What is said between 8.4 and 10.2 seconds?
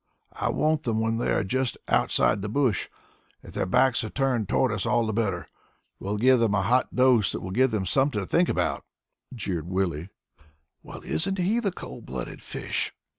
about," jeered Willie.